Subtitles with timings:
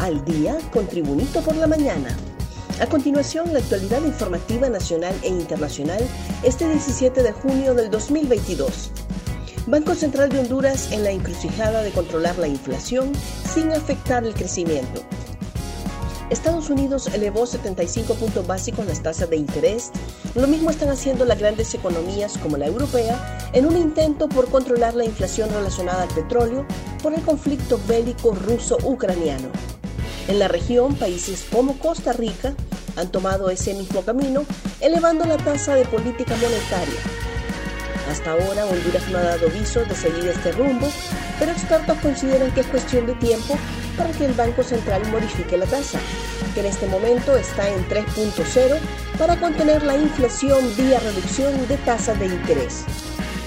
[0.00, 2.16] al día con Tribunito por la mañana.
[2.80, 6.00] A continuación, la actualidad informativa nacional e internacional
[6.42, 8.90] este 17 de junio del 2022.
[9.66, 13.12] Banco Central de Honduras en la encrucijada de controlar la inflación
[13.54, 15.02] sin afectar el crecimiento.
[16.30, 19.90] Estados Unidos elevó 75 puntos básicos las tasas de interés.
[20.34, 24.94] Lo mismo están haciendo las grandes economías como la europea en un intento por controlar
[24.94, 26.64] la inflación relacionada al petróleo
[27.02, 29.48] por el conflicto bélico ruso-ucraniano.
[30.28, 32.54] En la región, países como Costa Rica
[32.96, 34.44] han tomado ese mismo camino,
[34.80, 37.00] elevando la tasa de política monetaria.
[38.10, 40.88] Hasta ahora Honduras no ha dado viso de seguir este rumbo,
[41.38, 43.56] pero expertos consideran que es cuestión de tiempo
[43.96, 46.00] para que el Banco Central modifique la tasa,
[46.54, 48.78] que en este momento está en 3.0
[49.18, 52.84] para contener la inflación vía reducción de tasas de interés.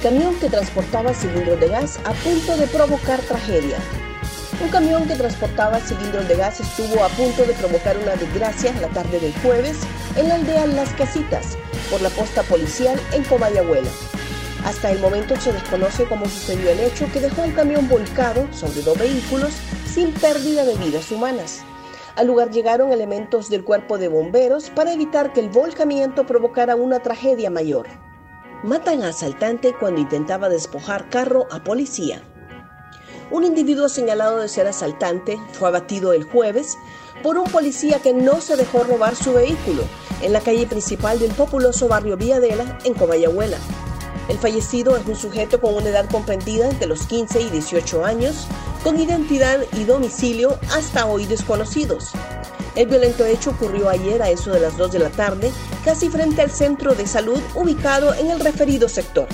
[0.01, 3.77] Camión que transportaba cilindros de gas a punto de provocar tragedia.
[4.61, 8.87] Un camión que transportaba cilindros de gas estuvo a punto de provocar una desgracia la
[8.89, 9.79] tarde del jueves
[10.15, 11.57] en la aldea Las Casitas
[11.89, 13.89] por la posta policial en Comayagüela.
[14.63, 18.81] Hasta el momento se desconoce cómo sucedió el hecho que dejó el camión volcado sobre
[18.81, 19.51] dos vehículos
[19.85, 21.63] sin pérdida de vidas humanas.
[22.15, 26.99] Al lugar llegaron elementos del cuerpo de bomberos para evitar que el volcamiento provocara una
[26.99, 27.87] tragedia mayor.
[28.63, 32.21] Matan a asaltante cuando intentaba despojar carro a policía.
[33.33, 36.77] Un individuo señalado de ser asaltante fue abatido el jueves
[37.23, 39.81] por un policía que no se dejó robar su vehículo
[40.21, 43.57] en la calle principal del populoso barrio Villadela, en Comayagüela.
[44.29, 48.47] El fallecido es un sujeto con una edad comprendida entre los 15 y 18 años,
[48.83, 52.11] con identidad y domicilio hasta hoy desconocidos.
[52.75, 55.51] El violento hecho ocurrió ayer a eso de las 2 de la tarde,
[55.83, 59.27] casi frente al centro de salud ubicado en el referido sector.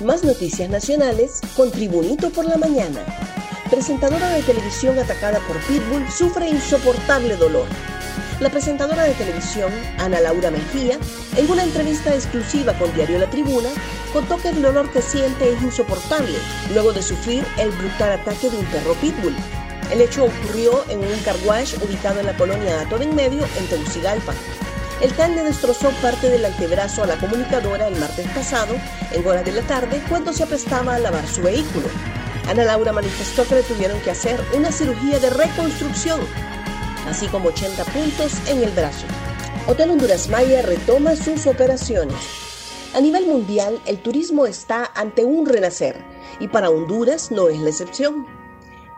[0.00, 3.00] Más noticias nacionales con Tribunito por la Mañana.
[3.70, 7.66] Presentadora de televisión atacada por Pitbull sufre insoportable dolor.
[8.40, 10.98] La presentadora de televisión, Ana Laura Mejía,
[11.36, 13.70] en una entrevista exclusiva con Diario La Tribuna,
[14.12, 16.38] contó que el dolor que siente es insoportable
[16.72, 19.36] luego de sufrir el brutal ataque de un perro pitbull.
[19.92, 24.34] El hecho ocurrió en un carwash ubicado en la colonia Ato en Medio, en Tegucigalpa.
[25.00, 28.74] El can le destrozó parte del antebrazo a la comunicadora el martes pasado,
[29.12, 31.86] en horas de la tarde, cuando se aprestaba a lavar su vehículo.
[32.48, 36.20] Ana Laura manifestó que le tuvieron que hacer una cirugía de reconstrucción
[37.06, 39.06] así como 80 puntos en el brazo.
[39.66, 42.16] Hotel Honduras Maya retoma sus operaciones.
[42.94, 45.96] A nivel mundial, el turismo está ante un renacer
[46.38, 48.26] y para Honduras no es la excepción.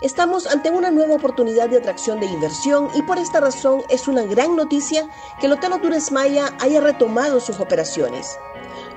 [0.03, 4.25] Estamos ante una nueva oportunidad de atracción de inversión y por esta razón es una
[4.25, 5.09] gran noticia
[5.41, 8.39] que el Hotel Honduras Maya haya retomado sus operaciones.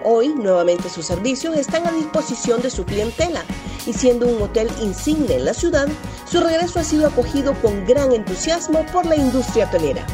[0.04, 3.46] Hoy, nuevamente sus servicios están a disposición de su clientela
[3.86, 5.88] y siendo un hotel insigne en la ciudad,
[6.26, 10.06] su regreso ha sido acogido con gran entusiasmo por la industria hotelera.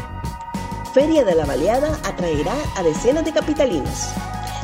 [0.94, 4.10] Feria de la Baleada atraerá a decenas de capitalinos.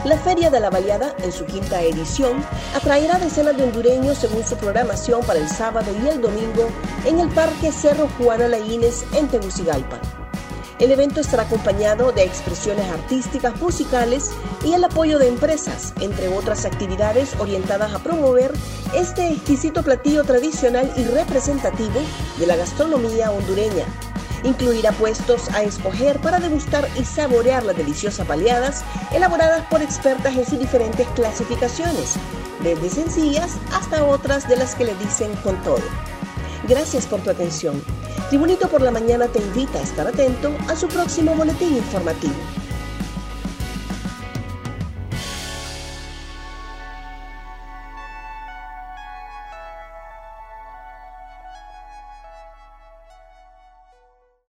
[0.03, 4.57] La Feria de la Baleada, en su quinta edición, atraerá decenas de hondureños según su
[4.57, 6.69] programación para el sábado y el domingo
[7.06, 10.00] en el Parque Cerro Juana Laínez en Tegucigalpa.
[10.79, 14.31] El evento estará acompañado de expresiones artísticas, musicales
[14.66, 18.51] y el apoyo de empresas, entre otras actividades orientadas a promover
[18.95, 22.01] este exquisito platillo tradicional y representativo
[22.39, 23.85] de la gastronomía hondureña.
[24.44, 30.46] Incluirá puestos a escoger para degustar y saborear las deliciosas baleadas elaboradas por expertas en
[30.46, 32.16] sus diferentes clasificaciones,
[32.63, 35.84] desde sencillas hasta otras de las que le dicen con todo.
[36.68, 37.81] Gracias por tu atención.
[38.30, 42.34] Tribunito por la Mañana te invita a estar atento a su próximo boletín informativo.